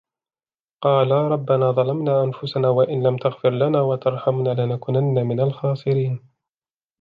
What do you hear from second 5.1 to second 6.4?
مِنَ الْخَاسِرِينَ